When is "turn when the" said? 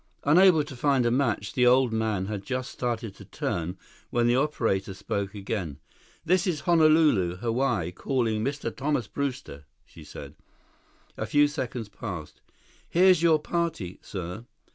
3.23-4.35